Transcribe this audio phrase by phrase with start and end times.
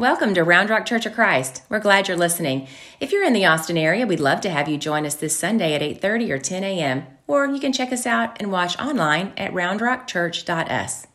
[0.00, 1.60] Welcome to Round Rock Church of Christ.
[1.68, 2.68] We're glad you're listening.
[3.00, 5.74] If you're in the Austin area, we'd love to have you join us this Sunday
[5.74, 7.06] at 8:30 or 10 a.m.
[7.26, 11.06] Or you can check us out and watch online at roundrockchurch.us.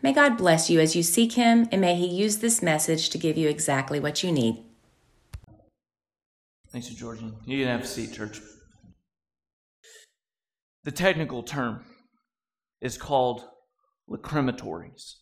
[0.00, 3.18] May God bless you as you seek Him, and may He use this message to
[3.18, 4.64] give you exactly what you need.
[6.70, 7.36] Thanks, Georgian.
[7.44, 8.40] You can have a seat, church.
[10.84, 11.84] The technical term
[12.80, 13.44] is called
[14.08, 15.16] lacrimatories.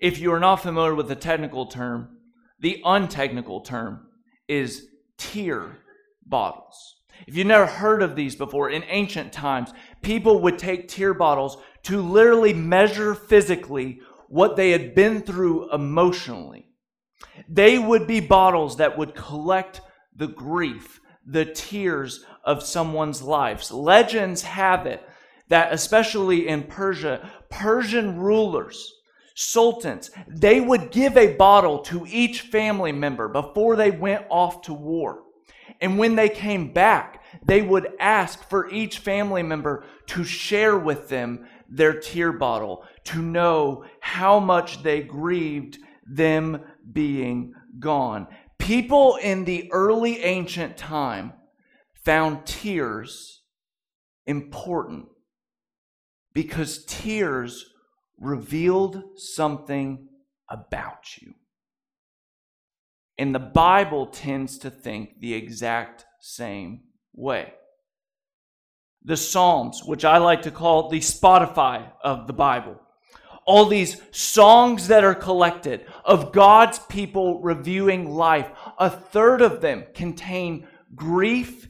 [0.00, 2.18] If you are not familiar with the technical term,
[2.60, 4.08] the untechnical term
[4.46, 4.86] is
[5.16, 5.78] tear
[6.24, 6.96] bottles.
[7.26, 11.58] If you've never heard of these before, in ancient times, people would take tear bottles
[11.84, 16.68] to literally measure physically what they had been through emotionally.
[17.48, 19.80] They would be bottles that would collect
[20.14, 23.72] the grief, the tears of someone's lives.
[23.72, 25.02] Legends have it
[25.48, 28.92] that, especially in Persia, Persian rulers,
[29.40, 34.74] sultans, they would give a bottle to each family member before they went off to
[34.74, 35.22] war.
[35.80, 41.08] And when they came back, they would ask for each family member to share with
[41.08, 48.26] them their tear bottle, to know how much they grieved them being gone.
[48.58, 51.32] People in the early ancient time
[51.94, 53.42] found tears
[54.26, 55.06] important
[56.34, 57.64] because tears
[58.20, 60.08] revealed something
[60.48, 61.34] about you.
[63.18, 66.82] And the Bible tends to think the exact same
[67.14, 67.52] way.
[69.02, 72.80] The Psalms, which I like to call the Spotify of the Bible,
[73.44, 79.84] all these songs that are collected of God's people reviewing life, a third of them
[79.94, 81.68] contain grief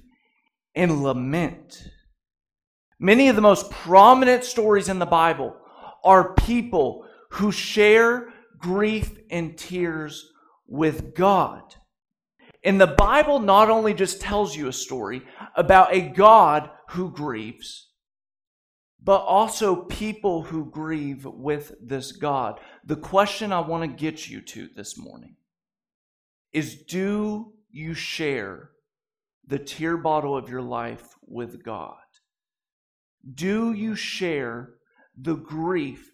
[0.75, 1.89] and lament.
[2.99, 5.57] Many of the most prominent stories in the Bible
[6.05, 10.31] are people who share grief and tears
[10.67, 11.63] with God.
[12.65, 15.23] And the Bible not only just tells you a story
[15.55, 17.89] about a God who grieves,
[19.03, 22.61] but also people who grieve with this God.
[22.85, 25.37] The question I want to get you to this morning
[26.53, 28.70] is do you share
[29.47, 31.97] the tear bottle of your life with God?
[33.35, 34.75] Do you share
[35.20, 36.12] the grief,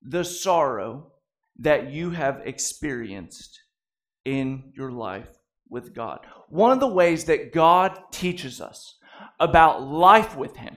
[0.00, 1.12] the sorrow
[1.58, 3.60] that you have experienced
[4.24, 5.28] in your life
[5.68, 6.20] with God.
[6.48, 8.96] One of the ways that God teaches us
[9.40, 10.76] about life with Him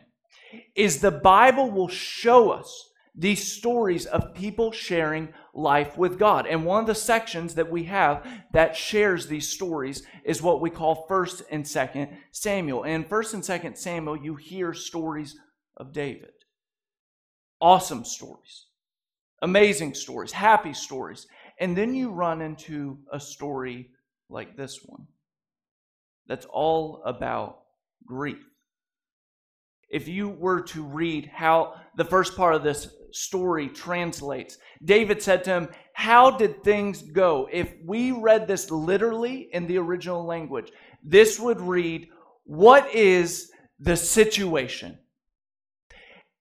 [0.76, 6.48] is the Bible will show us these stories of people sharing life with God.
[6.48, 10.70] And one of the sections that we have that shares these stories is what we
[10.70, 12.84] call 1st and 2nd Samuel.
[12.84, 15.36] And 1st and 2nd Samuel, you hear stories
[15.78, 16.35] of David
[17.62, 18.68] awesome stories,
[19.42, 21.28] amazing stories, happy stories.
[21.60, 23.90] And then you run into a story
[24.30, 25.08] like this one
[26.28, 27.60] that's all about
[28.06, 28.44] grief.
[29.90, 35.44] If you were to read how the first part of this story translates, David said
[35.46, 37.48] to him, How did things go?
[37.52, 40.72] If we read this literally in the original language,
[41.04, 42.10] this would read,
[42.46, 44.98] What is the situation?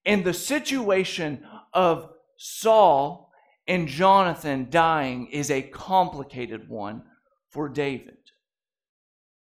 [0.06, 3.30] And the situation of Saul
[3.66, 7.02] and Jonathan dying is a complicated one
[7.50, 8.16] for David.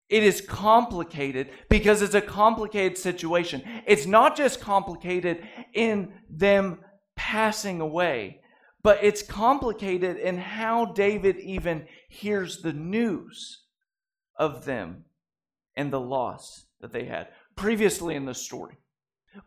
[0.08, 3.64] It is complicated because it's a complicated situation.
[3.88, 6.80] It's not just complicated in them
[7.16, 8.42] passing away,
[8.84, 13.64] but it's complicated in how David even hears the news
[14.38, 15.06] of them
[15.76, 18.78] and the loss that they had previously in the story.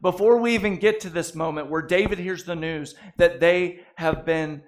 [0.01, 4.25] Before we even get to this moment where David hears the news that they have
[4.25, 4.63] been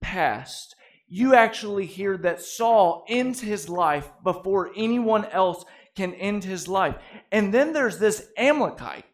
[0.00, 0.74] passed,
[1.06, 5.64] you actually hear that Saul ends his life before anyone else
[5.96, 6.96] can end his life.
[7.32, 9.06] And then there's this Amalekite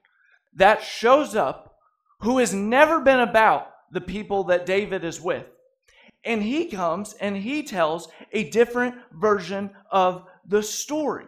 [0.54, 1.76] that shows up
[2.20, 5.46] who has never been about the people that David is with.
[6.24, 11.26] And he comes and he tells a different version of the story.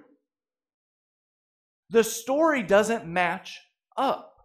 [1.91, 3.61] The story doesn't match
[3.97, 4.37] up.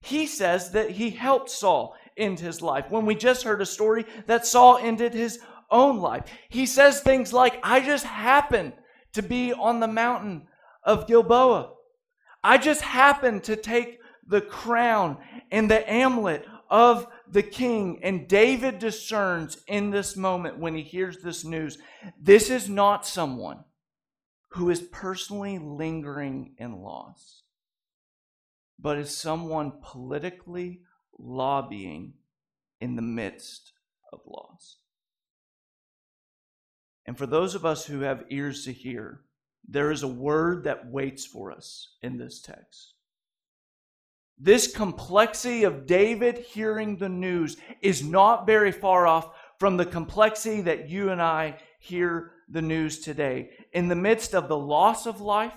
[0.00, 2.86] He says that he helped Saul end his life.
[2.90, 7.32] When we just heard a story that Saul ended his own life, he says things
[7.32, 8.74] like, I just happened
[9.12, 10.46] to be on the mountain
[10.82, 11.72] of Gilboa.
[12.42, 15.18] I just happened to take the crown
[15.50, 18.00] and the amulet of the king.
[18.02, 21.78] And David discerns in this moment when he hears this news
[22.20, 23.64] this is not someone
[24.50, 27.42] who is personally lingering in loss
[28.78, 30.80] but as someone politically
[31.18, 32.14] lobbying
[32.80, 33.72] in the midst
[34.12, 34.78] of loss.
[37.06, 39.22] And for those of us who have ears to hear,
[39.66, 42.94] there is a word that waits for us in this text.
[44.38, 50.60] This complexity of David hearing the news is not very far off from the complexity
[50.62, 53.50] that you and I hear the news today.
[53.72, 55.54] In the midst of the loss of life,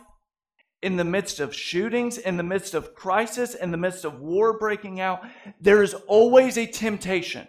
[0.81, 4.57] in the midst of shootings, in the midst of crisis, in the midst of war
[4.57, 5.21] breaking out,
[5.59, 7.47] there is always a temptation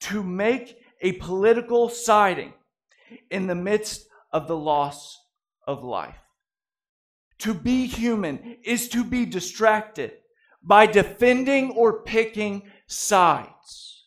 [0.00, 2.54] to make a political siding
[3.30, 5.18] in the midst of the loss
[5.66, 6.16] of life.
[7.40, 10.12] To be human is to be distracted
[10.62, 14.06] by defending or picking sides.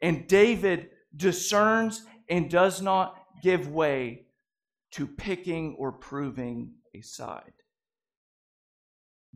[0.00, 4.26] And David discerns and does not give way
[4.92, 7.52] to picking or proving a side.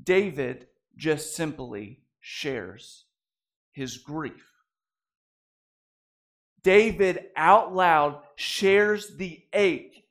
[0.03, 0.67] David
[0.97, 3.05] just simply shares
[3.73, 4.51] his grief.
[6.63, 10.05] David out loud shares the ache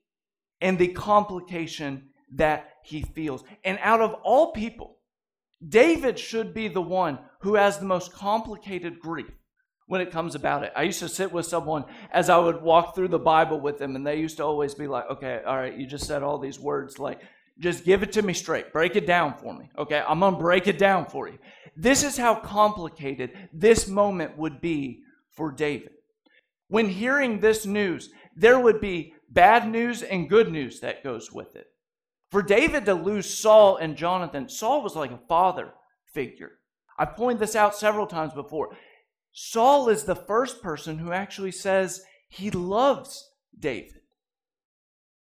[0.62, 3.44] and the complication that he feels.
[3.64, 4.98] And out of all people,
[5.68, 9.32] David should be the one who has the most complicated grief
[9.88, 10.72] when it comes about it.
[10.76, 13.96] I used to sit with someone as I would walk through the Bible with them,
[13.96, 16.60] and they used to always be like, okay, all right, you just said all these
[16.60, 17.00] words.
[17.00, 17.22] Like,
[17.60, 18.74] just give it to me straight.
[18.74, 19.70] Break it down for me.
[19.78, 21.38] Okay, I'm going to break it down for you.
[21.76, 25.92] This is how complicated this moment would be for David.
[26.68, 31.56] When hearing this news, there would be bad news and good news that goes with
[31.56, 31.68] it.
[32.32, 35.74] For David to lose Saul and Jonathan, Saul was like a father
[36.14, 36.54] figure.
[36.98, 38.76] I pointed this out several times before.
[39.32, 44.02] Saul is the first person who actually says he loves David.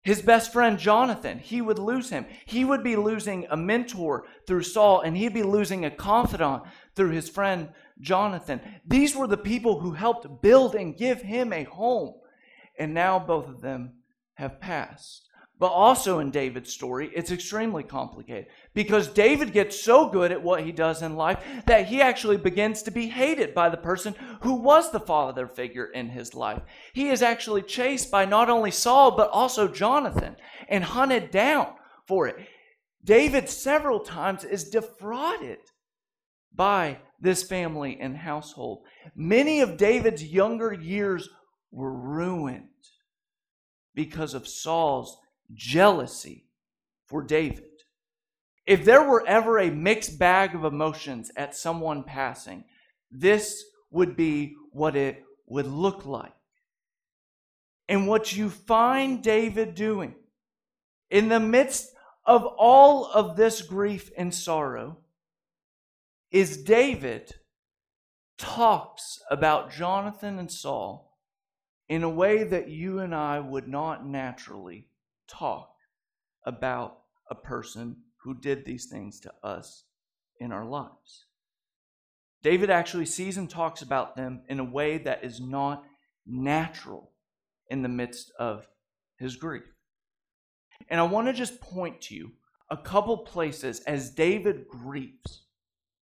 [0.03, 2.27] His best friend Jonathan, he would lose him.
[2.45, 6.65] He would be losing a mentor through Saul, and he'd be losing a confidant
[6.97, 7.69] through his friend
[8.01, 8.61] Jonathan.
[8.85, 12.15] These were the people who helped build and give him a home.
[12.79, 13.93] And now both of them
[14.35, 15.29] have passed.
[15.59, 20.65] But also in David's story, it's extremely complicated because David gets so good at what
[20.65, 24.55] he does in life that he actually begins to be hated by the person who
[24.55, 26.63] was the father figure in his life.
[26.93, 30.37] He is actually chased by not only Saul, but also Jonathan
[30.69, 31.69] and hunted down
[32.09, 32.37] for it.
[33.05, 35.59] David several times is defrauded
[36.55, 38.83] by this family and household.
[39.15, 41.29] Many of David's younger years
[41.71, 42.69] were ruined
[43.95, 45.19] because of Saul's
[45.55, 46.47] jealousy
[47.07, 47.65] for David.
[48.67, 52.65] If there were ever a mixed bag of emotions at someone passing,
[53.11, 56.33] this would be what it would look like.
[57.89, 60.15] And what you find David doing
[61.11, 61.93] in the midst
[62.25, 64.99] of all of this grief and sorrow
[66.31, 67.35] is David
[68.39, 71.19] talks about Jonathan and Saul
[71.89, 74.89] in a way that you and I would not naturally
[75.33, 75.71] talk
[76.45, 76.99] about
[77.31, 79.85] a person who did these things to us
[80.39, 81.27] in our lives.
[82.43, 85.85] David actually sees and talks about them in a way that is not
[86.27, 87.13] natural
[87.71, 88.67] in the midst of
[89.17, 89.63] his grief.
[90.89, 92.33] And I want to just point to you
[92.71, 95.45] a couple places as David grieves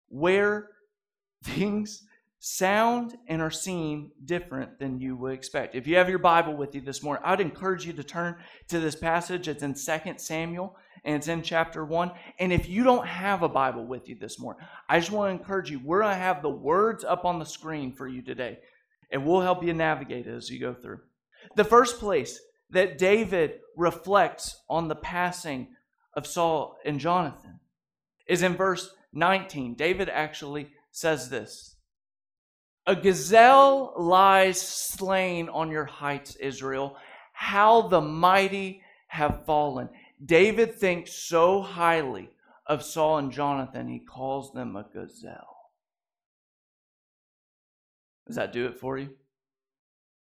[0.08, 0.70] where
[1.44, 2.04] things
[2.46, 5.76] sound and are seen different than you would expect.
[5.76, 8.36] If you have your Bible with you this morning, I'd encourage you to turn
[8.68, 9.48] to this passage.
[9.48, 10.76] It's in 2 Samuel
[11.06, 12.12] and it's in chapter 1.
[12.40, 15.42] And if you don't have a Bible with you this morning, I just want to
[15.42, 15.80] encourage you.
[15.80, 18.60] We're going to have the words up on the screen for you today,
[19.10, 21.00] and we'll help you navigate it as you go through.
[21.56, 22.42] The first place
[22.72, 25.70] that David reflects on the passing
[26.14, 27.62] of Saul and Jonathan
[28.28, 29.76] is in verse 19.
[29.76, 31.73] David actually says this
[32.86, 36.98] a gazelle lies slain on your heights, Israel.
[37.32, 39.90] How the mighty have fallen.
[40.24, 42.30] David thinks so highly
[42.66, 45.72] of Saul and Jonathan, he calls them a gazelle.
[48.26, 49.10] Does that do it for you?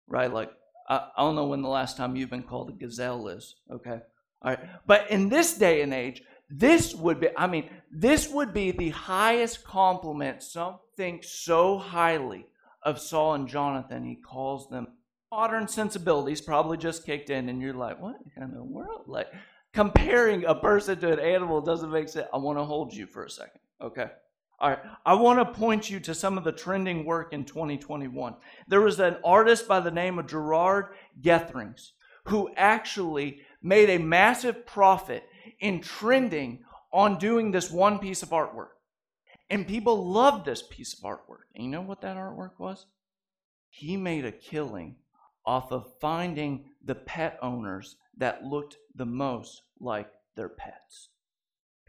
[0.07, 0.31] Right?
[0.31, 0.51] Like,
[0.89, 3.99] I, don't know when the last time you've been called a gazelle is, okay?
[4.41, 4.59] All right.
[4.87, 8.89] But in this day and age, this would be, I mean, this would be the
[8.89, 12.45] highest compliment some think so highly
[12.83, 14.87] of Saul and Jonathan, he calls them
[15.31, 19.03] modern sensibilities probably just kicked in, and you're like, what in the world?
[19.07, 19.27] Like
[19.73, 22.27] comparing a person to an animal doesn't make sense.
[22.33, 24.07] I want to hold you for a second, okay?
[24.59, 28.35] All right, I want to point you to some of the trending work in 2021.
[28.67, 30.87] There was an artist by the name of Gerrard
[31.19, 31.93] Gethings
[32.25, 35.23] who actually made a massive profit
[35.59, 36.59] in trending
[36.93, 38.67] on doing this one piece of artwork.
[39.51, 41.43] And people loved this piece of artwork.
[41.53, 42.85] And you know what that artwork was?
[43.69, 44.95] He made a killing
[45.45, 51.09] off of finding the pet owners that looked the most like their pets.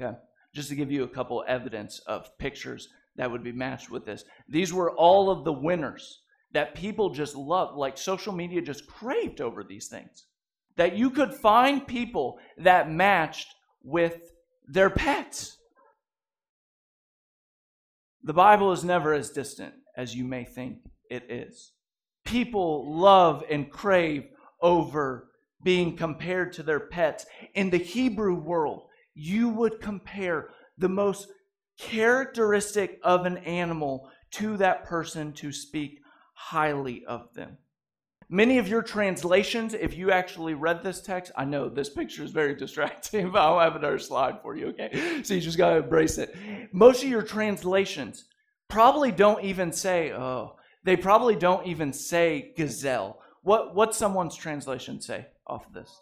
[0.01, 0.19] Okay?
[0.53, 4.25] Just to give you a couple evidence of pictures that would be matched with this.
[4.49, 9.41] These were all of the winners that people just loved, like social media just craved
[9.41, 10.25] over these things.
[10.77, 13.55] That you could find people that matched
[13.85, 14.33] with
[14.67, 15.59] their pets.
[18.25, 20.79] The Bible is never as distant as you may think
[21.11, 21.73] it is.
[22.25, 24.29] People love and crave
[24.61, 25.29] over
[25.65, 27.27] being compared to their pets.
[27.55, 31.29] In the Hebrew world, you would compare the most
[31.79, 36.01] characteristic of an animal to that person to speak
[36.35, 37.59] highly of them.
[38.33, 42.31] Many of your translations, if you actually read this text, I know this picture is
[42.31, 45.21] very distracting, but I'll have another slide for you, okay?
[45.23, 46.35] So you just got to embrace it.
[46.73, 48.25] Most of your translations
[48.69, 53.21] probably don't even say, oh, they probably don't even say gazelle.
[53.43, 55.95] What, what's someone's translation say off of this?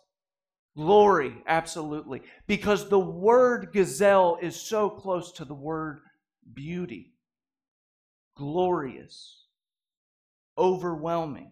[0.76, 2.22] Glory, absolutely.
[2.46, 5.98] Because the word gazelle is so close to the word
[6.54, 7.12] beauty.
[8.36, 9.46] Glorious,
[10.56, 11.50] overwhelming.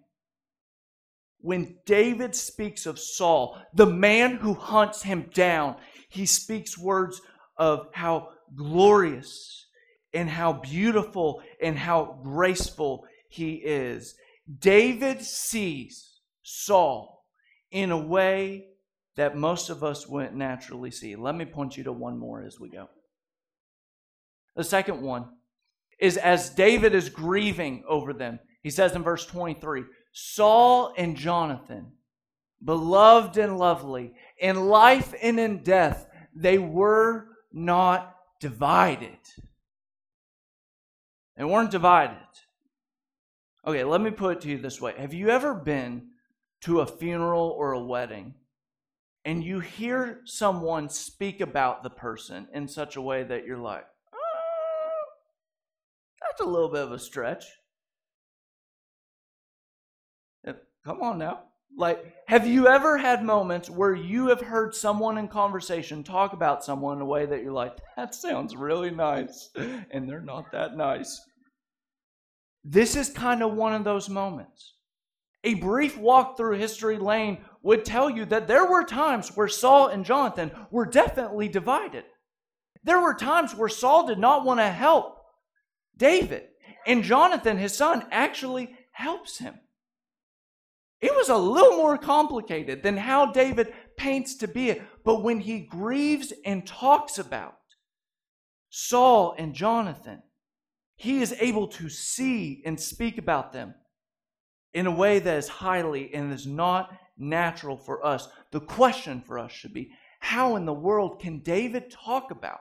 [1.40, 5.76] When David speaks of Saul, the man who hunts him down,
[6.08, 7.20] he speaks words
[7.56, 9.66] of how glorious
[10.12, 14.14] and how beautiful and how graceful he is.
[14.58, 17.24] David sees Saul
[17.70, 18.68] in a way
[19.16, 21.14] that most of us wouldn't naturally see.
[21.16, 22.88] Let me point you to one more as we go.
[24.56, 25.26] The second one
[26.00, 29.84] is as David is grieving over them, he says in verse 23
[30.20, 31.92] Saul and Jonathan,
[32.64, 39.16] beloved and lovely, in life and in death, they were not divided.
[41.36, 42.16] They weren't divided.
[43.64, 46.08] Okay, let me put it to you this way Have you ever been
[46.62, 48.34] to a funeral or a wedding
[49.24, 53.86] and you hear someone speak about the person in such a way that you're like,
[54.12, 55.04] oh,
[56.22, 57.44] that's a little bit of a stretch?
[60.88, 61.40] Come on now.
[61.76, 66.64] Like, have you ever had moments where you have heard someone in conversation talk about
[66.64, 69.50] someone in a way that you're like, that sounds really nice,
[69.90, 71.20] and they're not that nice?
[72.64, 74.76] This is kind of one of those moments.
[75.44, 79.88] A brief walk through history lane would tell you that there were times where Saul
[79.88, 82.04] and Jonathan were definitely divided.
[82.82, 85.18] There were times where Saul did not want to help
[85.98, 86.44] David,
[86.86, 89.56] and Jonathan, his son, actually helps him.
[91.00, 95.40] It was a little more complicated than how David paints to be it, but when
[95.40, 97.54] he grieves and talks about
[98.70, 100.22] Saul and Jonathan,
[100.96, 103.74] he is able to see and speak about them
[104.74, 108.28] in a way that is highly and is not natural for us.
[108.50, 112.60] The question for us should be how in the world can David talk about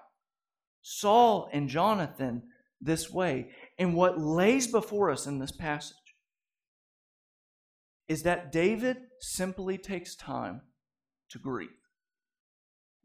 [0.84, 2.44] Saul and Jonathan
[2.80, 3.50] this way?
[3.80, 5.98] And what lays before us in this passage
[8.08, 10.62] is that David simply takes time
[11.30, 11.70] to grieve.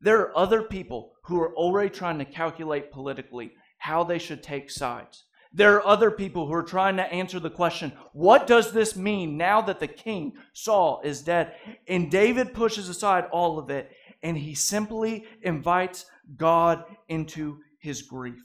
[0.01, 4.71] There are other people who are already trying to calculate politically how they should take
[4.71, 5.25] sides.
[5.53, 9.37] There are other people who are trying to answer the question, what does this mean
[9.37, 11.55] now that the king, Saul, is dead?
[11.87, 13.91] And David pushes aside all of it
[14.23, 16.07] and he simply invites
[16.37, 18.43] God into his grief.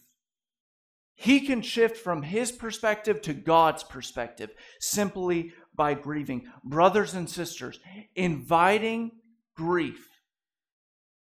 [1.15, 6.51] He can shift from his perspective to God's perspective simply by grieving.
[6.63, 7.79] Brothers and sisters,
[8.15, 9.11] inviting
[9.55, 10.09] grief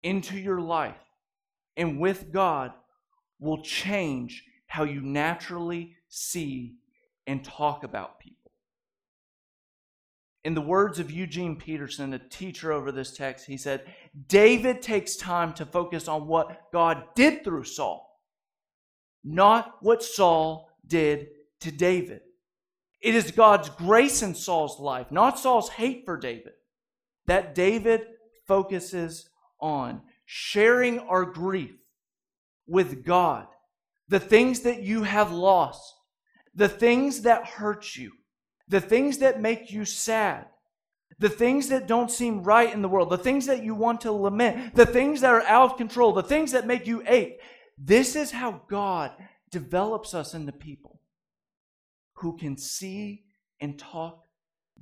[0.02, 0.94] into your life
[1.76, 2.72] and with God
[3.40, 6.76] will change how you naturally see
[7.26, 8.52] and talk about people.
[10.44, 13.84] In the words of Eugene Peterson, a teacher over this text, he said,
[14.26, 18.20] David takes time to focus on what God did through Saul,
[19.22, 21.28] not what Saul did
[21.60, 22.22] to David.
[23.02, 26.52] It is God's grace in Saul's life, not Saul's hate for David,
[27.26, 28.06] that David
[28.46, 29.28] focuses
[29.60, 31.74] on sharing our grief
[32.66, 33.48] with God
[34.08, 35.94] the things that you have lost,
[36.54, 38.12] the things that hurt you,
[38.68, 40.46] the things that make you sad,
[41.18, 44.12] the things that don't seem right in the world, the things that you want to
[44.12, 47.40] lament, the things that are out of control, the things that make you ache.
[47.76, 49.10] This is how God
[49.50, 51.01] develops us into people
[52.22, 53.24] who can see
[53.60, 54.24] and talk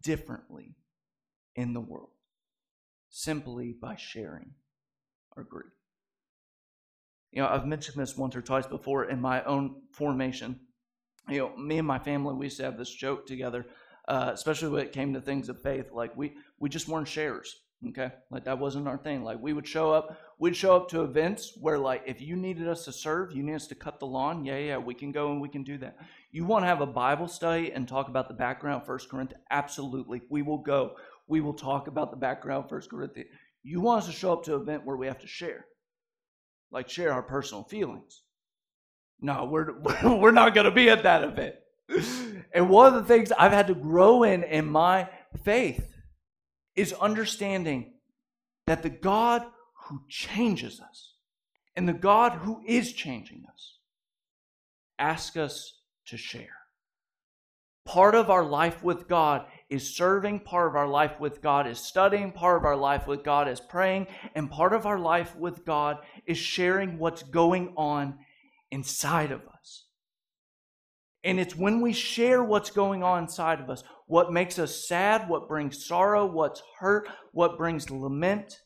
[0.01, 0.77] differently
[1.57, 2.11] in the world
[3.09, 4.53] simply by sharing
[5.37, 5.73] our grief.
[7.33, 10.61] You know, I've mentioned this once or twice before in my own formation.
[11.29, 13.67] You know, me and my family, we used to have this joke together
[14.11, 15.93] uh, especially when it came to things of faith.
[15.93, 17.61] Like we we just weren't sharers.
[17.89, 19.25] Okay, like that wasn't our thing.
[19.25, 22.69] Like we would show up, we'd show up to events where like if you needed
[22.69, 24.45] us to serve, you need us to cut the lawn.
[24.45, 25.97] Yeah, yeah, we can go and we can do that.
[26.31, 29.43] You want to have a Bible study and talk about the background First Corinthians?
[29.51, 30.97] Absolutely, we will go.
[31.27, 33.31] We will talk about the background First Corinthians.
[33.63, 35.65] You want us to show up to an event where we have to share,
[36.71, 38.25] like share our personal feelings.
[39.23, 41.55] No, we're we're not going to be at that event.
[42.53, 45.09] And one of the things I've had to grow in in my
[45.45, 45.90] faith
[46.77, 47.93] is understanding
[48.67, 49.45] that the God
[49.87, 51.15] who changes us
[51.77, 53.79] and the God who is changing us
[54.99, 56.57] ask us to share.
[57.87, 61.79] Part of our life with God is serving, part of our life with God is
[61.79, 65.65] studying, part of our life with God is praying, and part of our life with
[65.65, 68.19] God is sharing what's going on
[68.71, 69.87] inside of us.
[71.25, 75.29] And it's when we share what's going on inside of us, what makes us sad,
[75.29, 78.59] what brings sorrow, what's hurt, what brings lament,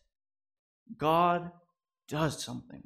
[0.96, 1.50] God
[2.08, 2.82] does something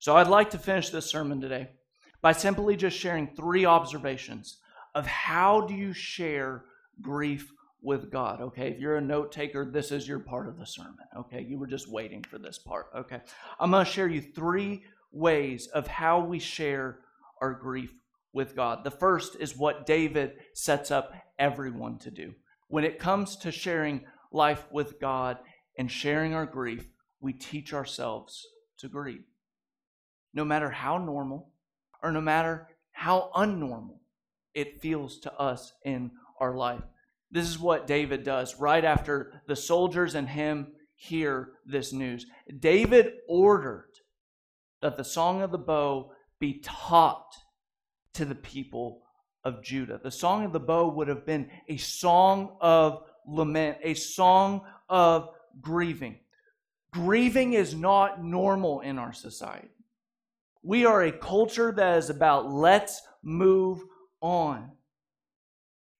[0.00, 1.68] So I'd like to finish this sermon today
[2.22, 4.58] by simply just sharing three observations
[4.96, 6.64] of how do you share
[7.00, 8.40] grief with God.
[8.40, 11.06] Okay, if you're a note taker, this is your part of the sermon.
[11.16, 12.86] Okay, you were just waiting for this part.
[12.96, 13.20] Okay,
[13.60, 16.98] I'm going to share you three ways of how we share
[17.40, 17.92] our grief
[18.32, 18.84] with God.
[18.84, 22.34] The first is what David sets up everyone to do.
[22.68, 25.38] When it comes to sharing life with God
[25.76, 26.86] and sharing our grief,
[27.20, 28.46] we teach ourselves
[28.78, 29.24] to grieve.
[30.34, 31.50] No matter how normal
[32.02, 33.98] or no matter how unnormal
[34.54, 36.82] it feels to us in our life.
[37.30, 42.26] This is what David does right after the soldiers and him hear this news.
[42.58, 43.90] David ordered
[44.80, 47.36] that the song of the bow be taught
[48.14, 49.02] to the people
[49.44, 50.00] of Judah.
[50.02, 55.30] The song of the bow would have been a song of lament, a song of
[55.60, 56.18] grieving.
[56.92, 59.68] Grieving is not normal in our society.
[60.62, 63.82] We are a culture that is about let's move
[64.20, 64.72] on.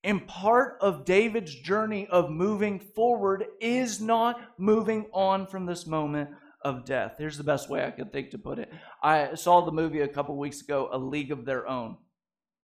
[0.04, 6.30] And part of David's journey of moving forward is not moving on from this moment
[6.68, 7.16] of death.
[7.18, 8.70] Here's the best way I could think to put it.
[9.02, 11.96] I saw the movie a couple weeks ago, A League of Their Own.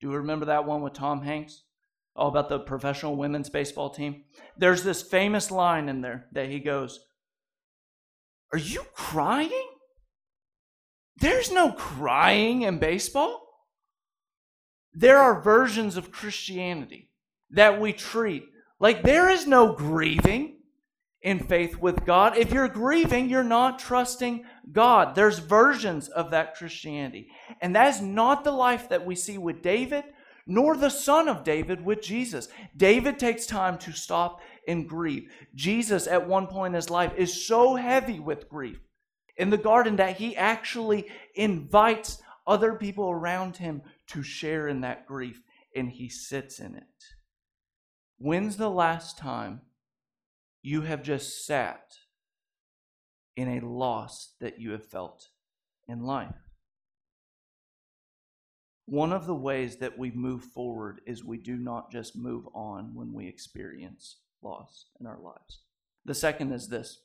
[0.01, 1.62] Do you remember that one with Tom Hanks?
[2.15, 4.25] All about the professional women's baseball team.
[4.59, 7.01] There's this famous line in there that he goes,
[8.53, 9.71] Are you crying?
[11.17, 13.41] There's no crying in baseball.
[14.93, 17.11] There are versions of Christianity
[17.51, 18.45] that we treat
[18.83, 20.57] like there is no grieving
[21.22, 22.37] in faith with God.
[22.37, 25.14] If you're grieving, you're not trusting God.
[25.14, 27.28] There's versions of that Christianity.
[27.61, 30.04] And that is not the life that we see with David,
[30.46, 32.48] nor the son of David with Jesus.
[32.76, 35.30] David takes time to stop and grieve.
[35.54, 38.80] Jesus, at one point in his life, is so heavy with grief
[39.37, 45.06] in the garden that he actually invites other people around him to share in that
[45.06, 45.40] grief,
[45.76, 46.82] and he sits in it.
[48.18, 49.61] When's the last time
[50.62, 51.83] you have just sat
[53.37, 55.29] in a loss that you have felt
[55.88, 56.35] in life?
[58.87, 62.94] One of the ways that we move forward is we do not just move on
[62.94, 65.61] when we experience loss in our lives.
[66.05, 66.98] The second is this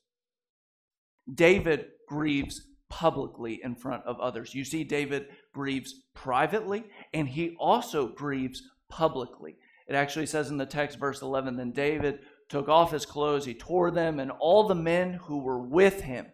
[1.33, 4.55] David grieves publicly in front of others.
[4.55, 9.57] You see, David grieves privately and he also grieves publicly.
[9.87, 13.53] It actually says in the text, verse 11, then David took off his clothes, he
[13.53, 16.27] tore them, and all the men who were with him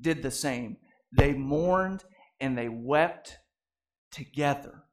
[0.00, 0.76] did the same.
[1.12, 2.04] They mourned
[2.40, 3.38] and they wept
[4.10, 4.84] together.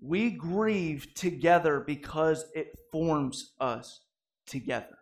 [0.00, 4.00] We grieve together because it forms us
[4.46, 4.98] together.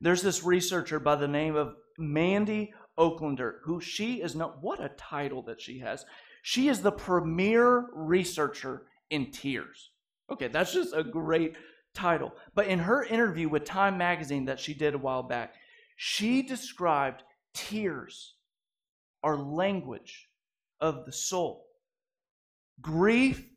[0.00, 4.90] There's this researcher by the name of Mandy Oaklander, who she is not, what a
[4.90, 6.04] title that she has.
[6.42, 9.90] She is the premier researcher in tears.
[10.30, 11.56] Okay, that's just a great
[11.96, 12.32] title.
[12.54, 15.54] But in her interview with Time magazine that she did a while back,
[15.96, 17.22] she described
[17.54, 18.34] tears
[19.22, 20.28] are language
[20.80, 21.64] of the soul.
[22.80, 23.48] Grief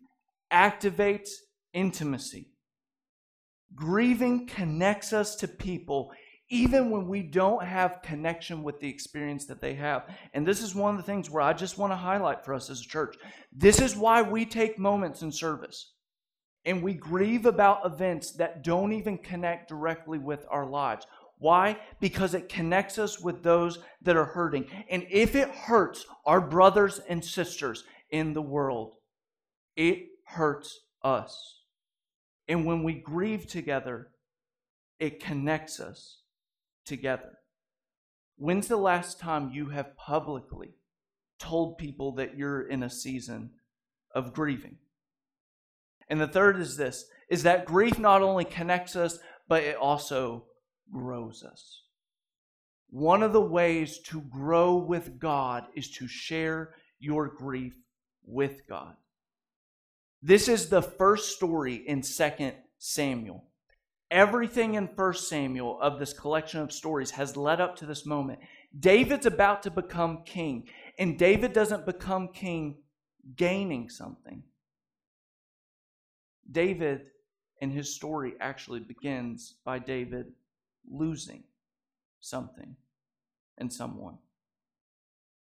[0.52, 1.30] activates
[1.74, 2.50] intimacy.
[3.76, 6.12] Grieving connects us to people
[6.50, 10.08] even when we don't have connection with the experience that they have.
[10.34, 12.72] And this is one of the things where I just want to highlight for us
[12.72, 13.16] as a church.
[13.56, 15.94] This is why we take moments in service
[16.66, 21.06] and we grieve about events that don't even connect directly with our lives.
[21.38, 21.78] Why?
[22.02, 24.68] Because it connects us with those that are hurting.
[24.90, 28.96] And if it hurts our brothers and sisters in the world,
[29.76, 31.62] it hurts us.
[32.48, 34.10] And when we grieve together,
[35.00, 36.20] it connects us
[36.86, 37.38] together.
[38.36, 40.76] When's the last time you have publicly
[41.40, 43.52] told people that you're in a season
[44.14, 44.78] of grieving?
[46.10, 50.46] And the third is this is that grief not only connects us, but it also
[50.92, 51.84] grows us.
[52.90, 57.74] One of the ways to grow with God is to share your grief
[58.26, 58.96] with God.
[60.24, 63.46] This is the first story in 2 Samuel.
[64.12, 68.40] Everything in 1 Samuel of this collection of stories has led up to this moment.
[68.78, 70.68] David's about to become king,
[70.98, 72.78] and David doesn't become king
[73.36, 74.44] gaining something.
[76.52, 77.08] David
[77.62, 80.28] and his story actually begins by David
[80.90, 81.44] losing
[82.22, 82.76] something
[83.58, 84.18] and someone.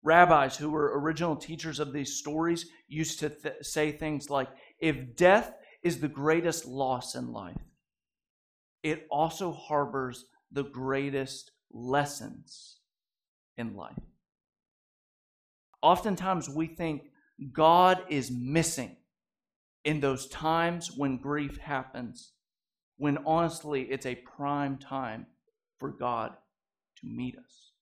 [0.02, 5.16] Rabbis who were original teachers of these stories used to th- say things like if
[5.16, 7.56] death is the greatest loss in life,
[8.82, 12.76] it also harbors the greatest lessons
[13.56, 13.98] in life.
[15.82, 17.04] Oftentimes we think
[17.52, 18.96] God is missing
[19.84, 22.32] in those times when grief happens,
[22.96, 25.26] when honestly it's a prime time
[25.78, 26.32] for God
[27.00, 27.72] to meet us.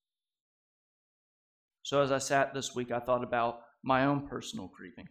[1.83, 5.09] So as I sat this week, I thought about my own personal grieving.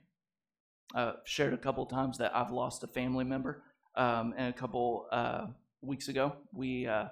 [0.93, 3.63] Uh, shared a couple times that I've lost a family member,
[3.95, 5.47] um, and a couple uh,
[5.81, 7.05] weeks ago we uh,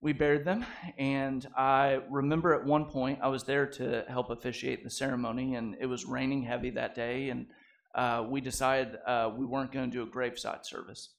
[0.00, 0.64] we buried them.
[0.96, 5.76] And I remember at one point I was there to help officiate the ceremony, and
[5.80, 7.46] it was raining heavy that day, and
[7.98, 11.14] uh, we decided uh, we weren't going to do a graveside service.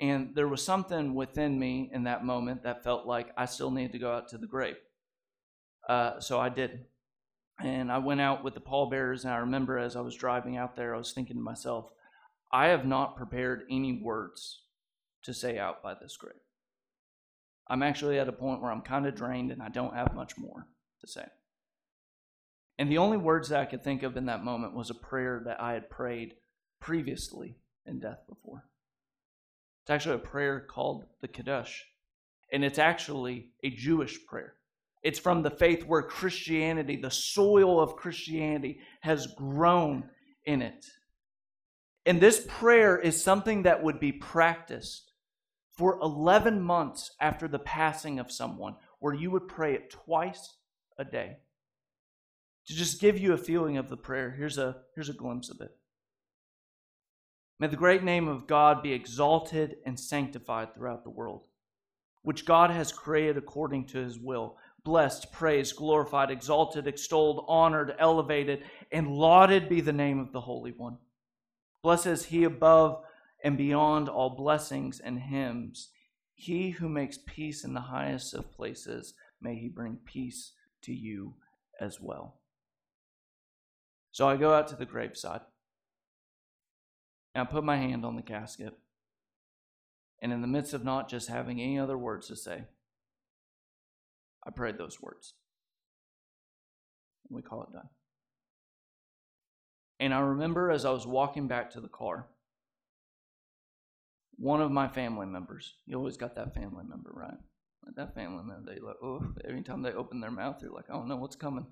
[0.00, 3.92] And there was something within me in that moment that felt like I still needed
[3.92, 4.74] to go out to the grave.
[5.88, 6.86] Uh, so I did.
[7.62, 10.74] And I went out with the pallbearers, and I remember as I was driving out
[10.74, 11.90] there, I was thinking to myself,
[12.52, 14.62] I have not prepared any words
[15.22, 16.34] to say out by this grave.
[17.68, 20.36] I'm actually at a point where I'm kind of drained and I don't have much
[20.36, 20.66] more
[21.00, 21.26] to say.
[22.78, 25.42] And the only words that I could think of in that moment was a prayer
[25.44, 26.34] that I had prayed
[26.80, 28.64] previously in death before.
[29.82, 31.86] It's actually a prayer called the Kaddish,
[32.52, 34.54] and it's actually a Jewish prayer.
[35.02, 40.10] It's from the faith where Christianity, the soil of Christianity, has grown
[40.44, 40.84] in it.
[42.06, 45.12] And this prayer is something that would be practiced
[45.72, 50.56] for 11 months after the passing of someone, where you would pray it twice
[50.98, 51.38] a day.
[52.68, 55.62] To just give you a feeling of the prayer, here's a, here's a glimpse of
[55.62, 55.74] it.
[57.58, 61.46] May the great name of God be exalted and sanctified throughout the world,
[62.22, 68.62] which God has created according to his will blessed, praised, glorified, exalted, extolled, honored, elevated,
[68.92, 70.98] and lauded be the name of the Holy One.
[71.82, 73.02] Blessed is he above
[73.42, 75.88] and beyond all blessings and hymns.
[76.34, 80.52] He who makes peace in the highest of places, may he bring peace
[80.82, 81.34] to you
[81.80, 82.38] as well.
[84.18, 85.42] So I go out to the graveside
[87.36, 88.76] and I put my hand on the casket.
[90.20, 92.64] And in the midst of not just having any other words to say,
[94.44, 95.34] I prayed those words.
[97.28, 97.90] And we call it done.
[100.00, 102.26] And I remember as I was walking back to the car,
[104.34, 107.38] one of my family members, you always got that family member, right?
[107.86, 110.90] Like that family member, they like, oh, every time they open their mouth, they're like,
[110.90, 111.68] I don't know what's coming.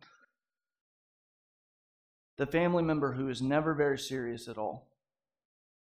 [2.36, 4.88] The family member who is never very serious at all,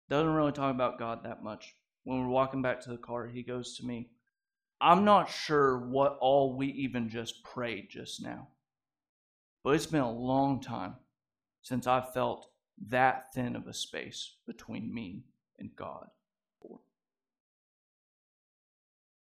[0.10, 1.76] doesn't really talk about God that much.
[2.04, 4.10] When we're walking back to the car, he goes to me,
[4.80, 8.50] I'm not sure what all we even just prayed just now.
[9.64, 10.96] But it's been a long time
[11.62, 12.50] since I felt
[12.90, 15.24] that thin of a space between me
[15.58, 16.08] and God.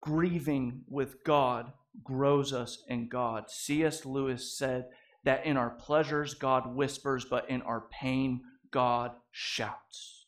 [0.02, 1.72] Grieving with God
[2.04, 3.50] grows us in God.
[3.50, 4.04] C.S.
[4.04, 4.90] Lewis said
[5.26, 10.26] that in our pleasures, God whispers, but in our pain, God shouts.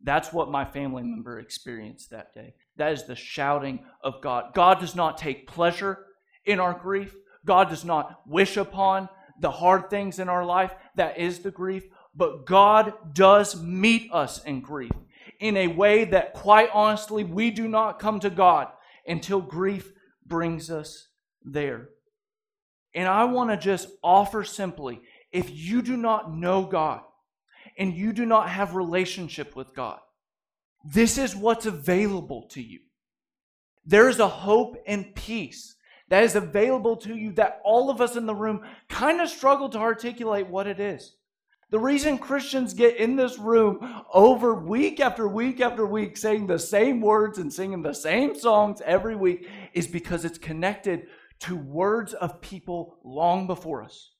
[0.00, 2.54] That's what my family member experienced that day.
[2.76, 4.54] That is the shouting of God.
[4.54, 6.06] God does not take pleasure
[6.44, 7.14] in our grief.
[7.44, 9.08] God does not wish upon
[9.40, 10.72] the hard things in our life.
[10.94, 11.84] That is the grief.
[12.14, 14.92] But God does meet us in grief
[15.40, 18.68] in a way that, quite honestly, we do not come to God
[19.06, 19.92] until grief
[20.24, 21.08] brings us
[21.44, 21.88] there.
[22.96, 27.02] And I want to just offer simply if you do not know God
[27.78, 30.00] and you do not have relationship with God,
[30.82, 32.80] this is what's available to you.
[33.84, 35.76] There is a hope and peace
[36.08, 39.68] that is available to you that all of us in the room kind of struggle
[39.68, 41.16] to articulate what it is.
[41.70, 46.60] The reason Christians get in this room over week after week after week saying the
[46.60, 51.08] same words and singing the same songs every week is because it's connected
[51.40, 54.10] to words of people long before us.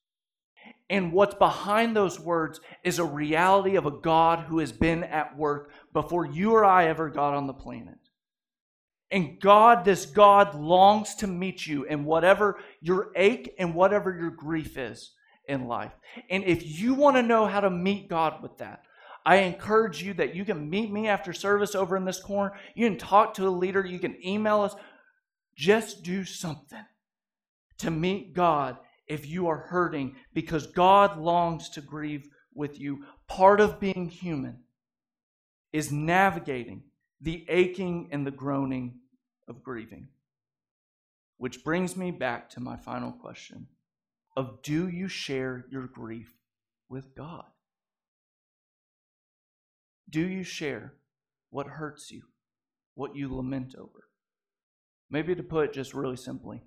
[0.89, 5.37] And what's behind those words is a reality of a God who has been at
[5.37, 7.99] work before you or I ever got on the planet.
[9.11, 14.31] And God, this God, longs to meet you in whatever your ache and whatever your
[14.31, 15.13] grief is
[15.49, 15.93] in life.
[16.29, 18.83] And if you want to know how to meet God with that,
[19.25, 22.55] I encourage you that you can meet me after service over in this corner.
[22.75, 24.75] You can talk to a leader, you can email us.
[25.57, 26.85] Just do something
[27.79, 33.05] to meet God if you are hurting because God longs to grieve with you.
[33.29, 34.61] Part of being human
[35.73, 36.85] is navigating
[37.21, 39.01] the aching and the groaning
[39.49, 40.09] of grieving.
[41.39, 43.69] Which brings me back to my final question
[44.37, 46.35] of do you share your grief
[46.89, 47.45] with God?
[50.09, 50.95] Do you share
[51.51, 52.23] what hurts you,
[52.95, 54.05] what you lament over?
[55.11, 56.63] Maybe to put it just really simply,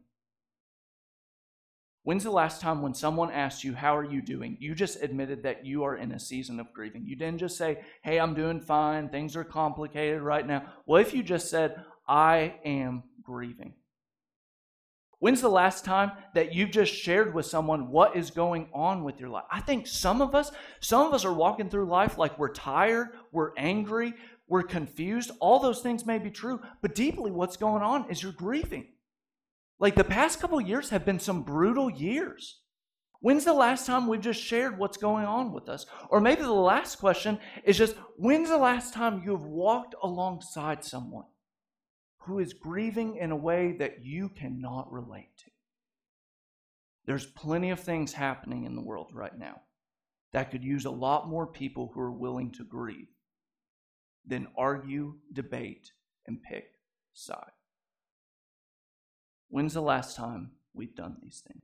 [2.09, 4.57] when's the last time when someone asked you, How are you doing?
[4.59, 7.05] You just admitted that you are in a season of grieving.
[7.05, 10.63] You didn't just say, Hey, I'm doing fine, things are complicated right now.
[10.87, 13.75] Well, if you just said, I am grieving?
[15.19, 19.19] When's the last time that you've just shared with someone what is going on with
[19.19, 19.45] your life?
[19.51, 23.09] I think some of us, some of us are walking through life like we're tired,
[23.31, 24.15] we're angry,
[24.47, 25.29] we're confused.
[25.39, 28.87] All those things may be true, but deeply what's going on is you're grieving.
[29.79, 32.59] Like the past couple years have been some brutal years.
[33.21, 35.85] When's the last time we've just shared what's going on with us?
[36.09, 40.83] Or maybe the last question is just when's the last time you have walked alongside
[40.83, 41.25] someone
[42.19, 45.51] who is grieving in a way that you cannot relate to.
[47.05, 49.61] There's plenty of things happening in the world right now
[50.31, 53.07] that could use a lot more people who are willing to grieve
[54.25, 55.91] than argue, debate,
[56.27, 56.65] and pick
[57.13, 57.51] side.
[59.49, 61.63] When's the last time we've done these things?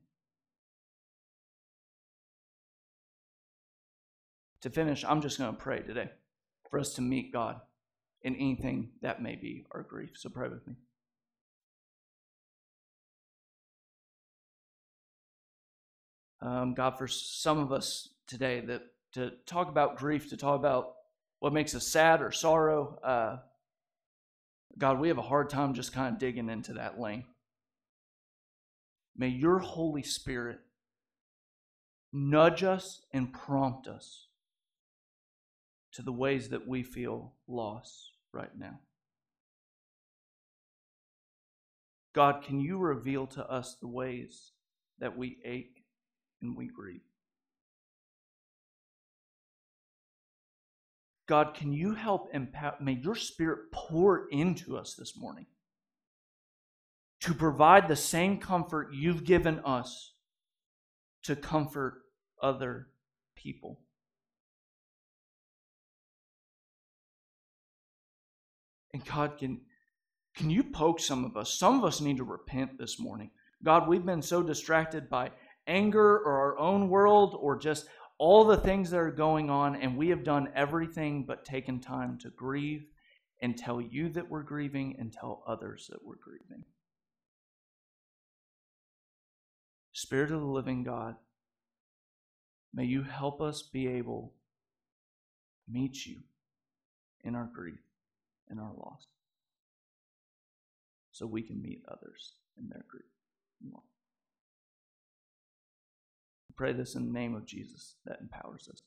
[4.62, 6.10] To finish, I'm just going to pray today
[6.69, 7.62] for us to meet God
[8.24, 10.12] in anything that may be our grief.
[10.15, 10.74] So pray with me.
[16.41, 18.82] Um, God, for some of us today, that
[19.13, 20.95] to talk about grief, to talk about
[21.39, 23.38] what makes us sad or sorrow, uh,
[24.78, 27.26] God, we have a hard time just kind of digging into that lane.
[29.17, 30.60] May your Holy Spirit
[32.12, 34.28] nudge us and prompt us
[35.93, 38.80] to the ways that we feel lost right now.
[42.13, 44.51] God, can you reveal to us the ways
[44.99, 45.84] that we ache
[46.41, 47.01] and we grieve?
[51.28, 52.75] God, can you help empower?
[52.80, 55.47] May your spirit pour into us this morning
[57.26, 60.14] to provide the same comfort you've given us
[61.24, 62.04] to comfort
[62.40, 62.90] other
[63.36, 63.80] people.
[68.94, 69.62] And God, can,
[70.36, 71.52] can you poke some of us?
[71.58, 73.32] Some of us need to repent this morning.
[73.64, 75.32] God, we've been so distracted by
[75.66, 77.88] anger or our own world or just
[78.20, 82.20] all the things that are going on, and we have done everything but taken time
[82.20, 82.86] to grieve
[83.42, 86.64] and tell you that we're grieving and tell others that we're grieving.
[90.06, 91.15] Spirit of the living God,
[92.72, 94.34] may you help us be able
[95.65, 96.18] to meet you
[97.24, 97.80] in our grief
[98.52, 99.08] in our loss
[101.12, 103.10] so we can meet others in their grief
[103.63, 103.82] and loss.
[106.56, 108.84] pray this in the name of Jesus that empowers us.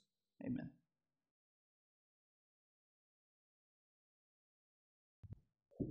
[0.47, 0.71] Amen.